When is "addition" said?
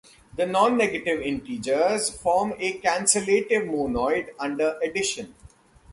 4.81-5.35